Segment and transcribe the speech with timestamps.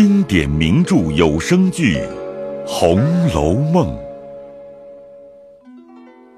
[0.00, 1.96] 经典名著有声剧
[2.64, 3.00] 《红
[3.34, 3.88] 楼梦》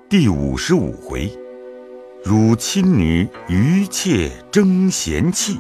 [0.09, 1.31] 第五十五回：
[2.25, 5.57] 汝亲女，余妾争贤妻；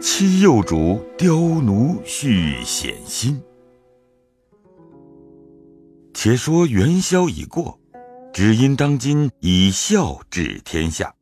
[0.00, 3.42] 欺幼主，刁奴续险心。
[6.12, 7.76] 且说元宵已过，
[8.32, 11.12] 只因当今以孝治天下，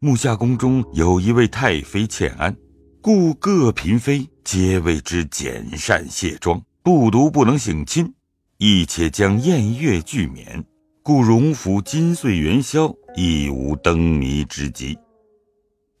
[0.00, 2.56] 木下宫中有一位太妃欠安。
[3.00, 8.12] 故各嫔妃皆为之简善卸妆，不独不能省亲，
[8.58, 10.64] 亦且将宴乐俱免，
[11.02, 14.98] 故荣府金岁元宵亦无灯谜之急。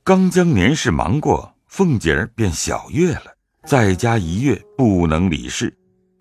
[0.04, 3.32] 刚将年事忙过，凤姐儿便小月了，
[3.64, 5.72] 在家一月不能理事，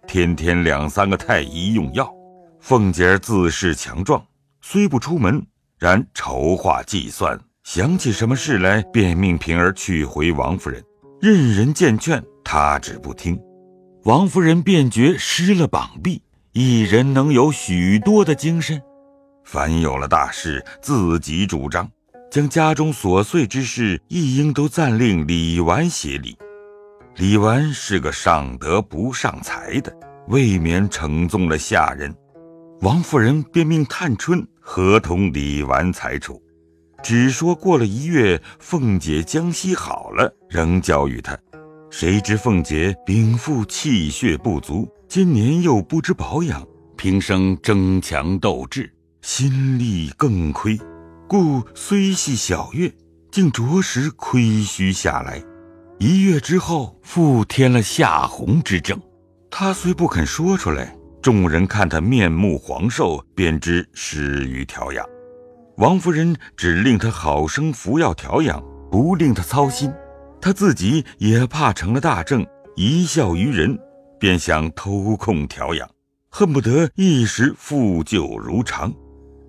[0.07, 2.11] 天天两三个太医用药。
[2.59, 4.23] 凤姐儿自恃强壮，
[4.61, 5.43] 虽不出门，
[5.79, 7.39] 然筹划计算。
[7.63, 10.83] 想起什么事来，便命平儿去回王夫人。
[11.21, 13.39] 任人见劝，他只不听。
[14.05, 16.19] 王夫人便觉失了膀臂，
[16.51, 18.81] 一人能有许多的精神。
[19.45, 21.87] 凡有了大事，自己主张，
[22.31, 26.35] 将家中琐碎之事一应都暂令李纨协理。
[27.17, 29.95] 李纨是个上德不上才的，
[30.27, 32.11] 未免逞纵了下人。
[32.81, 36.41] 王夫人便命探春合同李纨裁处。
[37.03, 41.37] 只说过了一月，凤姐将息好了，仍教育她。
[41.89, 48.89] 谁知凤姐禀赋气血不足，今年又不知保养，平生争强斗智，
[49.21, 50.79] 心力更亏，
[51.27, 52.89] 故虽系小月，
[53.31, 55.43] 竟着实亏虚下来。
[55.97, 58.99] 一月之后，复添了夏红之症。
[59.49, 65.05] 她虽不肯说出来，众人看她面目黄瘦，便知失于调养。
[65.81, 69.91] 王夫人只令他好生服药调养，不令他操心。
[70.39, 72.45] 他自己也怕成了大症，
[72.77, 73.75] 贻笑于人，
[74.19, 75.89] 便想偷空调养，
[76.29, 78.93] 恨不得一时复旧如常。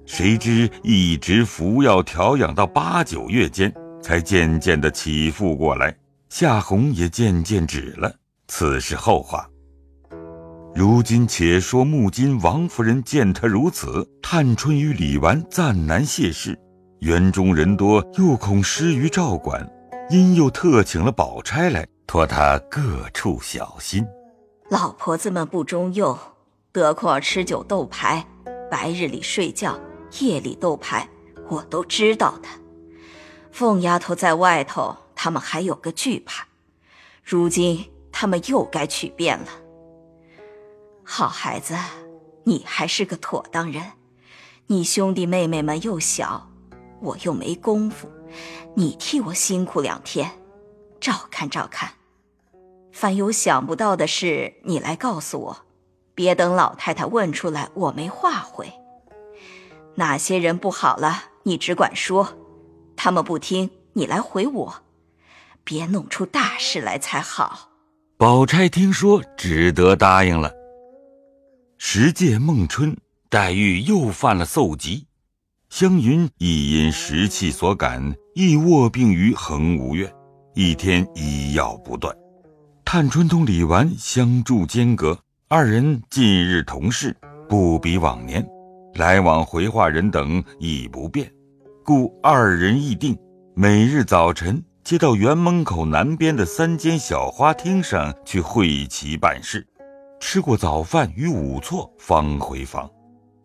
[0.06, 5.94] 谁知一直服药调养到八九月间，才渐渐的起复过来，
[6.31, 8.10] 夏红也渐渐止了。
[8.48, 9.47] 此是后话。
[10.75, 16.59] 如今且说，木金王夫人见他如此，探春与李纨暂难谢事，
[17.00, 19.71] 园中人多，又恐失于照管，
[20.09, 24.03] 因又特请了宝钗来，托他各处小心。
[24.71, 26.19] 老婆子们不中用，
[26.72, 28.27] 得空儿吃酒斗牌，
[28.71, 29.78] 白日里睡觉，
[30.21, 31.06] 夜里斗牌，
[31.50, 32.49] 我都知道的。
[33.50, 36.47] 凤丫头在外头，他们还有个惧怕，
[37.22, 39.47] 如今他们又该取变了。
[41.04, 41.76] 好孩子，
[42.44, 43.92] 你还是个妥当人。
[44.66, 46.48] 你兄弟妹妹们又小，
[47.00, 48.08] 我又没工夫，
[48.74, 50.30] 你替我辛苦两天，
[51.00, 51.92] 照看照看。
[52.92, 55.56] 凡有想不到的事，你来告诉我，
[56.14, 58.72] 别等老太太问出来，我没话回。
[59.96, 62.38] 哪些人不好了，你只管说，
[62.96, 64.74] 他们不听，你来回我，
[65.64, 67.70] 别弄出大事来才好。
[68.16, 70.61] 宝钗听说，只得答应了。
[71.84, 72.97] 十届孟春，
[73.28, 75.04] 黛玉又犯了嗽疾，
[75.69, 80.10] 湘云亦因时气所感，亦卧病于恒芜院，
[80.54, 82.16] 一天医药不断。
[82.84, 87.15] 探春同李纨相住间隔，二人近日同事，
[87.48, 88.47] 不比往年，
[88.94, 91.31] 来往回话人等亦不便，
[91.84, 93.19] 故二人议定，
[93.54, 99.66] 每日早晨接到园门口南边的三间小花厅上去会齐办事。
[100.25, 102.88] 吃过早饭与午错，方回房。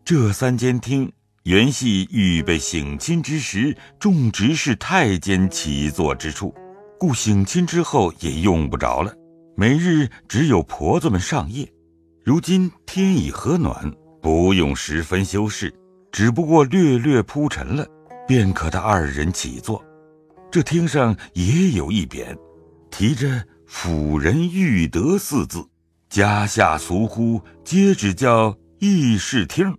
[0.06, 1.12] 这三间厅
[1.44, 6.54] 原系预备省亲之时，众执事太监起坐之处，
[7.00, 9.12] 故省亲之后也用不着了。
[9.58, 11.68] 每日只有婆子们上夜。
[12.24, 15.74] 如今天已和暖，不用十分修饰，
[16.12, 17.86] 只不过略略铺陈了，
[18.28, 19.84] 便可他二人起坐。
[20.52, 22.38] 这厅上也有一匾，
[22.91, 25.68] 题着“辅仁裕德”四字。
[26.09, 29.76] 家下俗呼，皆只叫议事厅。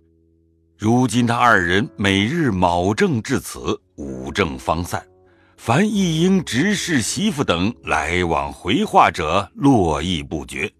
[0.76, 5.02] 如今他二人每日卯正至此，午正方散。
[5.56, 10.70] 凡一应执事媳妇等来往回话者，络绎不绝。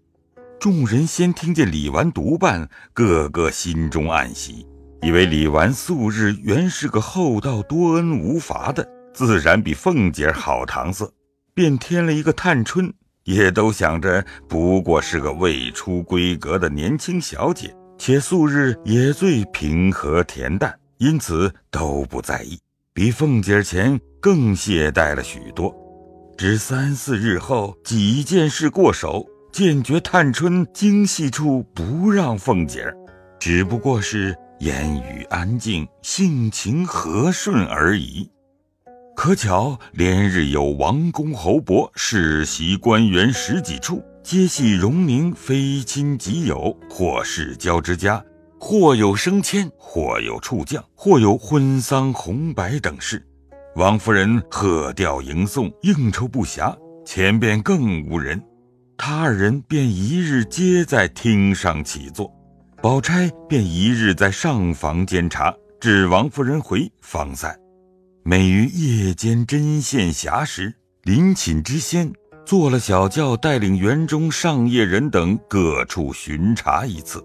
[0.59, 4.65] 众人先听见李纨独伴，个个心中暗喜，
[5.01, 11.11] 以为李纨素日原是个厚道多恩无罚的，自然比凤姐好搪塞，
[11.53, 12.93] 便添了一个探春。
[13.29, 22.57] 也都想着，不过是个未出闺阁的年轻小姐，且素日也最平和恬淡，因此都不在意，
[22.91, 25.71] 比凤姐前更懈怠了许多。
[26.39, 32.97] 只三四日后，几件事过手，坚决探春精细处不让凤姐儿，
[33.39, 38.27] 只不过是言语安静，性情和顺而已。
[39.21, 48.23] 可巧连日有王公侯伯、世袭官员十几处，皆系荣宁非亲即友，或世交之家，
[48.57, 53.21] 或有升迁，或有处降，或有婚丧红白等事。
[53.75, 56.73] 王夫人贺吊迎送，应酬不暇，
[57.05, 58.41] 前边更无人，
[58.97, 62.33] 他二人便一日皆在厅上起坐，
[62.81, 67.53] 宝钗便一日在上房监察，至王夫人回方散。
[68.23, 70.73] 每于夜间针线暇时，
[71.03, 72.13] 临寝之先，
[72.45, 77.23] 坐了小轿，带领园中上夜人等各处巡查一次。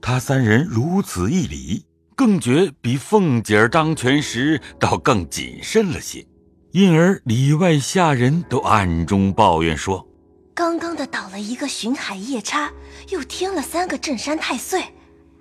[0.00, 6.24] 他三人如此一礼，更觉比凤姐儿当权时倒更谨慎了些，
[6.70, 10.06] 因而里外下人都暗中抱怨说
[10.54, 12.70] ：“刚刚的倒了一个巡海夜叉，
[13.10, 14.80] 又添了三个镇山太岁，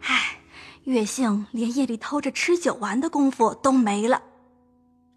[0.02, 0.40] 唉，
[0.84, 4.22] 月姓连夜里偷着吃酒玩的功夫都没了。”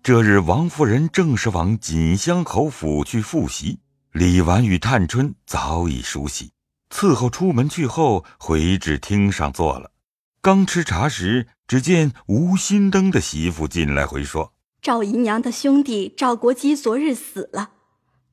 [0.02, 3.81] 这日，王夫人正是往锦香侯府去复习，
[4.12, 6.52] 李纨与探春早已熟悉，
[6.88, 9.91] 伺候出门去后，回至厅上坐了。
[10.41, 17.73] 刚吃茶时，只见吴新登的媳妇进来回说：“赵姨娘的兄弟赵国基昨日死了，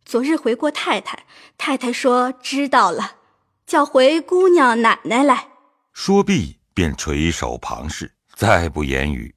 [0.05, 1.25] 昨日回过太太，
[1.57, 3.17] 太太说知道了，
[3.65, 5.49] 叫回姑娘奶奶来。”
[5.91, 9.35] 说毕，便垂手旁视，再不言语。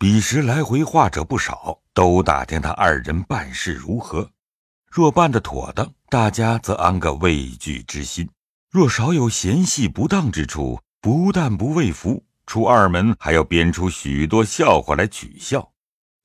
[0.00, 4.30] 彼时来回话者不少，都打听他二人办事如何。
[4.88, 8.28] 若办得妥当，大家则安个畏惧之心；
[8.70, 15.72] 若少有嫌隙不当之处，不但不畏服，出二门还要编出许多笑话来取笑。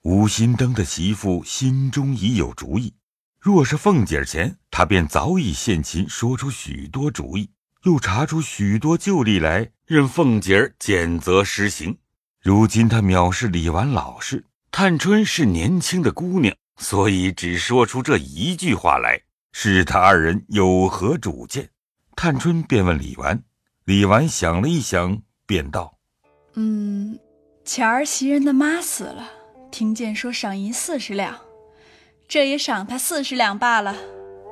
[0.03, 2.93] 吴心登的媳妇心中已有主意，
[3.39, 7.49] 若是凤姐前，他便早已献琴，说出许多主意，
[7.85, 11.97] 又查出许多旧例来，任凤姐儿检责施行。
[12.43, 19.21] 如今他藐视李纨老实，探春是年轻的姑娘，所以只说出这一句话来，
[19.53, 21.69] 是他二人有何主见？
[22.17, 23.41] 探春便问李纨，
[23.85, 25.97] 李纨想了一想，便道
[26.55, 27.17] ：“嗯，
[27.63, 29.25] 前儿袭人的妈死了，
[29.71, 31.39] 听见说赏银四十两，
[32.27, 33.95] 这也赏他四十两罢了。”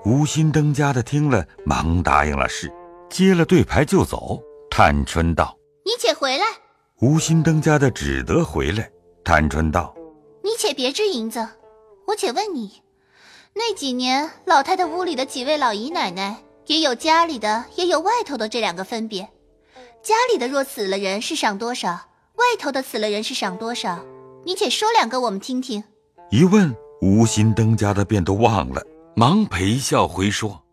[0.05, 2.71] 无心登家的听了，忙答应了事，
[3.09, 4.41] 接了对牌就走。
[4.69, 6.45] 探春道：“你且回来。”
[7.01, 8.87] 吴心登家的只得回来。
[9.23, 9.91] 探春道
[10.43, 11.47] ：“你且别支银子，
[12.05, 12.83] 我且问你，
[13.55, 19.27] 那几年老太太屋里的几位老姨奶奶，也有家里的，也有外头的这两个分别。
[20.03, 24.05] 家里的若死了人是赏多少，外头的死了人是赏多少？
[24.45, 25.83] 你且说两个我们听听。”
[26.29, 26.71] 一问，
[27.01, 30.63] 无心登家的便都忘了，忙陪笑回说：“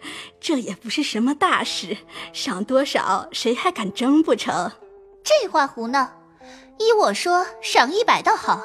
[0.38, 1.96] 这也不是什么大事，
[2.34, 4.70] 赏多少谁还敢争不成？”
[5.26, 6.08] 这话胡闹！
[6.78, 8.62] 依我说，赏一百倒好。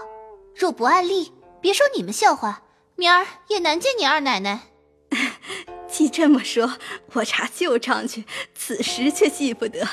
[0.55, 2.61] 若不按例，别说你们笑话，
[2.95, 4.59] 明儿也难见你二奶奶。
[5.89, 6.77] 既这么说，
[7.13, 9.87] 我查旧账去，此时却记不得。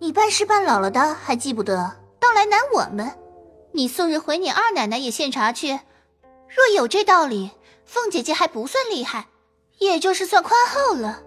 [0.00, 3.10] 你办事办老了的还记不得，倒来难我们。
[3.72, 5.80] 你素日回你二奶奶也现查去。
[6.46, 7.52] 若有这道理，
[7.86, 9.28] 凤姐姐还不算厉害，
[9.78, 11.22] 也就是算宽厚了。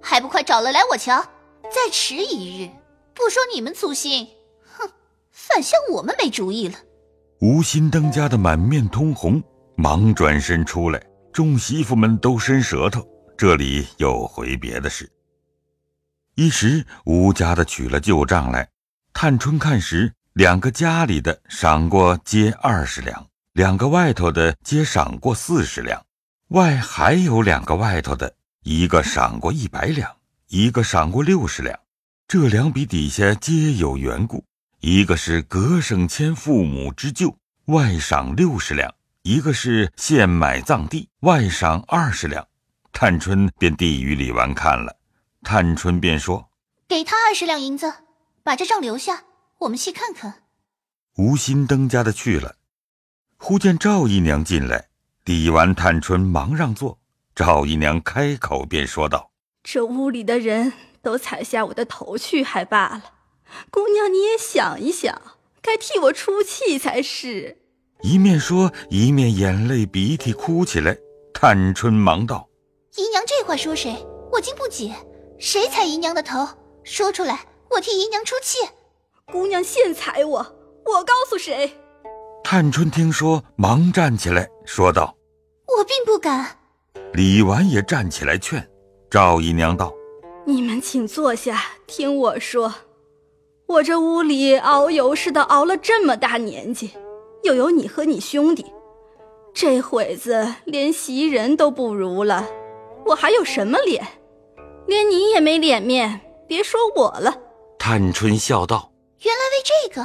[0.00, 1.20] 还不快找了来我瞧！
[1.64, 2.70] 再迟一日。
[3.22, 4.28] 不说你们粗心，
[4.64, 4.90] 哼，
[5.30, 6.78] 反像我们没主意了。
[7.40, 9.42] 吴心登家的满面通红，
[9.76, 13.06] 忙转身出来，众媳妇们都伸舌头。
[13.36, 15.10] 这里又回别的事。
[16.34, 18.66] 一时吴家的取了旧账来，
[19.12, 26.02] 探春看时，两个家里的赏过皆二十两，两个外头的皆赏过四十两，
[26.48, 30.10] 外还有两个外头的，一个赏过一百两，
[30.48, 31.78] 一个赏过六十两。
[32.32, 34.44] 这两笔底下皆有缘故，
[34.78, 38.88] 一个是隔省迁父母之旧，外赏六十两；
[39.22, 42.46] 一个是现买葬地，外赏二十两。
[42.92, 44.96] 探春便递与李纨看了，
[45.42, 46.48] 探春便说
[46.86, 47.92] ：“给他二十两银子，
[48.44, 49.24] 把这账留下，
[49.58, 50.44] 我们细看看。”
[51.18, 52.54] 无心登家的去了，
[53.38, 54.86] 忽见赵姨娘进来，
[55.24, 56.96] 李纨、探春忙让座。
[57.34, 59.32] 赵姨娘开口便说道
[59.64, 63.12] ：“这屋里的人。”都踩下我的头去还罢了，
[63.70, 65.20] 姑娘你也想一想，
[65.62, 67.58] 该替我出气才是。
[68.02, 70.96] 一面说，一面眼泪鼻涕哭起来。
[71.34, 72.48] 探春忙道
[72.96, 73.96] ：“姨娘这话说谁？
[74.32, 74.94] 我竟不解，
[75.38, 76.46] 谁踩姨娘的头？
[76.82, 78.58] 说出来，我替姨娘出气。
[79.32, 80.38] 姑娘现踩我，
[80.84, 81.72] 我告诉谁？”
[82.42, 85.14] 探春听说，忙站起来说道
[85.78, 86.58] ：“我并不敢。”
[87.14, 88.66] 李纨也站起来劝。
[89.10, 89.92] 赵姨娘道
[90.50, 92.74] ：“你们请坐下，听我说。
[93.66, 96.90] 我这屋里熬油似的熬了这么大年纪，
[97.44, 98.66] 又有你和你兄弟，
[99.54, 102.48] 这会子连袭人都不如了，
[103.06, 104.04] 我还有什么脸？
[104.86, 107.32] 连你也没脸面，别说我了。”
[107.78, 108.90] 探春笑道
[109.22, 110.04] ：“原来为这个，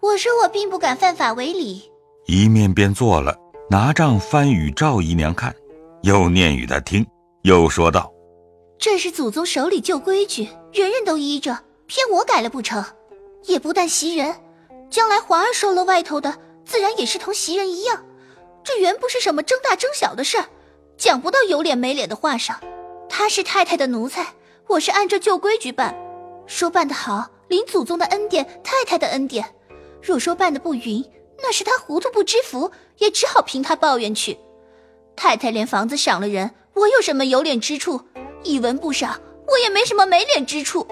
[0.00, 1.88] 我说我并不敢犯法为礼。”
[2.26, 3.36] 一面便坐了，
[3.70, 5.54] 拿账翻与赵姨娘看，
[6.02, 7.06] 又念与她听，
[7.42, 8.12] 又说道
[8.78, 12.84] ：“这是祖宗手里旧规矩，人人都依着，偏我改了不成？
[13.44, 14.36] 也不但袭人，
[14.88, 18.04] 将来华儿收了外头的，自然也是同袭人一样。
[18.62, 20.46] 这原不是什么争大争小的事儿，
[20.96, 22.60] 讲不到有脸没脸的话上。
[23.08, 24.34] 他是太太的奴才，
[24.68, 25.96] 我是按照旧规矩办。
[26.46, 29.44] 说办得好，领祖宗的恩典，太太的恩典；
[30.00, 31.04] 若说办得不匀，
[31.42, 34.38] 那是他糊涂不知福，也只好凭他抱怨去。
[35.16, 38.02] 太太连房子赏了人，我有什么有脸之处？
[38.42, 40.86] 一文不赏，我也没什么没脸之处。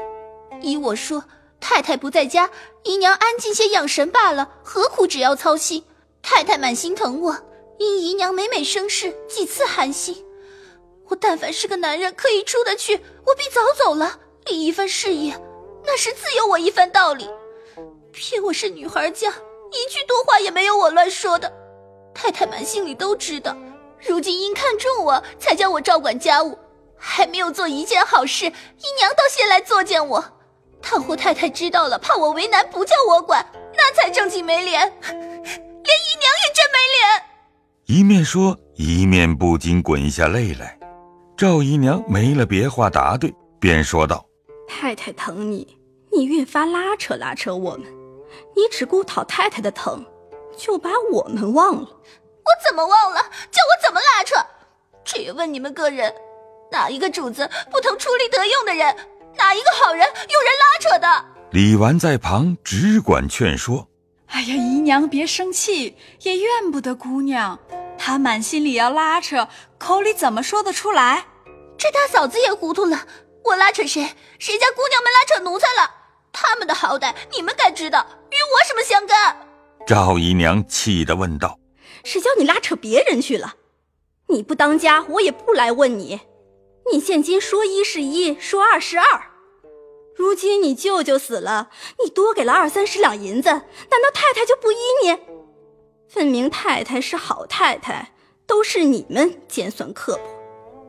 [0.60, 1.24] 依我说，
[1.60, 2.50] 太太不在家，
[2.84, 5.84] 姨娘安静些养神罢了，何苦只要操心？
[6.22, 7.36] 太太满心疼我，
[7.78, 10.24] 因姨娘每每生事，几次寒心。
[11.08, 15.38] 我但凡是个男人，可以出得去，我必早走了，立一番事业，
[15.84, 17.30] 那是自有我一番道理。
[18.12, 19.28] 偏我是女孩家。
[19.28, 21.52] 一句多话也没有我乱说的，
[22.14, 23.54] 太太满心里都知道。
[24.00, 26.56] 如今因看中我，才叫我照管家务，
[26.98, 30.24] 还没有做一件好事，姨娘倒先来作践我。
[30.82, 33.44] 倘或太太知道了，怕我为难，不叫我管，
[33.76, 37.22] 那才正经没脸，连姨娘也真没脸。
[37.86, 40.78] 一面说，一面不禁滚下泪来。
[41.36, 44.24] 赵姨娘没了别话答对，便说道
[44.68, 45.78] ：“太太疼你，
[46.12, 47.86] 你越发拉扯拉扯我们。”
[48.54, 50.04] 你只顾讨太太的疼，
[50.56, 51.88] 就把我们忘了。
[51.88, 53.20] 我怎么忘了？
[53.50, 54.34] 叫我怎么拉扯？
[55.04, 56.12] 这也问你们个人，
[56.70, 58.96] 哪一个主子不疼出力得用的人？
[59.36, 61.24] 哪一个好人用人拉扯的？
[61.50, 63.86] 李纨在旁只管劝说
[64.28, 67.58] ：“哎呀，姨娘别生气，也怨不得姑娘。
[67.98, 71.26] 她满心里要拉扯，口里怎么说得出来？
[71.78, 73.06] 这大嫂子也糊涂了。
[73.44, 74.14] 我拉扯谁？
[74.38, 75.90] 谁家姑娘们拉扯奴才了？
[76.32, 79.36] 他们的好歹你们该知道。”与我什么相干？
[79.86, 81.58] 赵姨娘气得问道
[82.04, 83.54] ：“谁叫你拉扯别人去了？
[84.28, 86.20] 你不当家，我也不来问你。
[86.92, 89.06] 你现今说一是一，说二是二。
[90.14, 91.70] 如今你舅舅死了，
[92.02, 93.62] 你多给了二三十两银子，难
[94.02, 95.18] 道太太就不依你？
[96.08, 98.12] 分明太太是好太太，
[98.46, 100.22] 都是你们尖酸刻薄。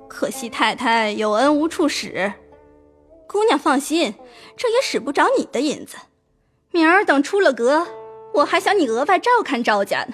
[0.07, 2.31] 可惜太太有恩无处使。
[3.27, 4.13] 姑娘放心，
[4.55, 5.97] 这也使不着你的银子。”
[6.71, 7.87] 明儿等出了阁，
[8.33, 10.13] 我还想你额外照看赵家呢。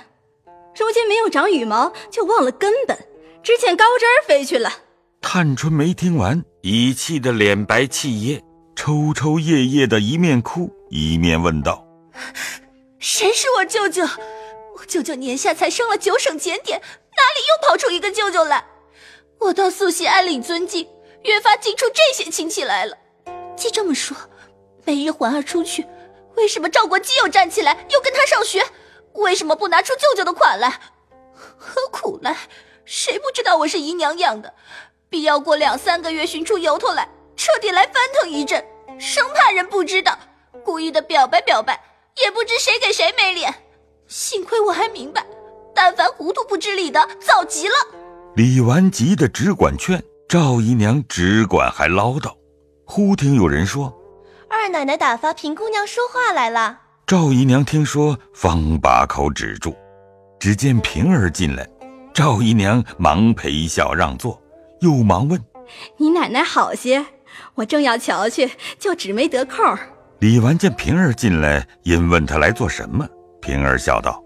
[0.75, 2.97] 如今没有长羽毛，就忘了根本，
[3.43, 4.71] 只见高枝儿飞去了。
[5.25, 8.43] 探春没听完，已气得脸白气噎，
[8.75, 11.83] 抽抽噎噎的，一面哭一面问道
[12.99, 14.03] ：“谁是我舅舅？
[14.77, 18.63] 我舅舅年下才升了九省检点，哪里又跑出一个舅舅来？
[19.39, 20.87] 我倒素系安领尊敬，
[21.23, 22.95] 越发惊出这些亲戚来了。
[23.55, 24.15] 既这么说，
[24.83, 25.87] 每日环儿出去。”
[26.35, 28.61] 为什么赵国基又站起来又跟他上学？
[29.13, 30.79] 为什么不拿出舅舅的款来？
[31.57, 32.37] 何苦来？
[32.85, 34.53] 谁不知道我是姨娘养的？
[35.13, 38.65] 必要过两三个月寻出由头来，彻底来翻腾一阵，
[38.98, 40.17] 生怕人不知道，
[40.65, 41.79] 故意的表白表白，
[42.25, 43.53] 也不知谁给谁没脸。
[44.08, 45.24] 幸亏我还明白，
[45.75, 47.75] 但凡糊涂不知理的，早急了。
[48.36, 52.36] 李纨急得只管劝，赵姨娘只管还唠叨。
[52.84, 53.96] 忽听有人说。
[54.50, 56.79] 二奶奶打发平姑娘说话来了。
[57.05, 59.75] 赵姨娘听说，方把口止住。
[60.39, 61.70] 只见平儿进来，
[62.15, 64.41] 赵姨娘忙陪笑让座，
[64.83, 65.41] 又忙问
[65.97, 67.05] ：“你奶奶好些？
[67.55, 69.57] 我正要瞧去，就只没得空。”
[70.19, 73.07] 李纨见平儿进来，因问她来做什么。
[73.41, 74.21] 平儿笑道：“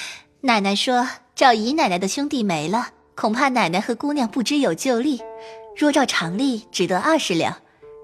[0.42, 5.20] 奶奶说赵姨奶奶的兄弟没了，恐怕奶奶和姑娘不知有旧例。
[5.76, 7.56] 若照常例，只得二十两。”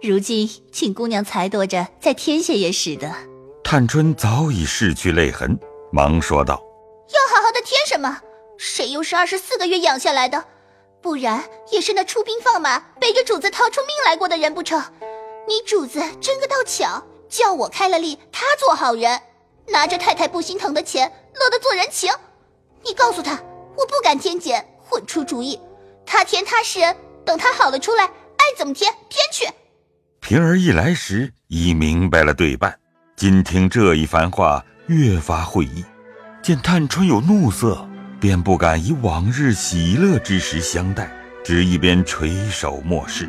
[0.02, 3.12] 如今请姑娘裁夺着，再添些也使得。
[3.64, 5.58] 探春早已拭去泪痕，
[5.92, 6.54] 忙说道
[7.12, 8.20] ：“要好好的添什么？
[8.58, 10.44] 谁又是二十四个月养下来的？
[11.06, 14.82] 不然也是那出兵放马，背着主子逃出命来过的人不成？
[15.46, 19.20] 你主子真个倒巧，叫我开了例，他做好人，
[19.68, 22.12] 拿着太太不心疼的钱，乐得做人情。
[22.82, 23.40] 你告诉他，
[23.76, 25.60] 我不敢添减，混出主意。
[26.04, 29.46] 他填他是人，等他好了出来，爱怎么填填去。”
[30.18, 32.76] 平儿一来时已明白了对半，
[33.14, 35.84] 今听这一番话，越发会意。
[36.42, 37.88] 见探春有怒色，
[38.20, 41.10] 便不敢以往日喜乐之时相待，
[41.44, 43.28] 只一边垂首漠视。